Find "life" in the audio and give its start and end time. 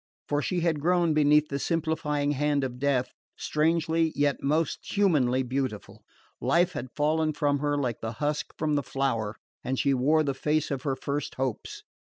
6.39-6.71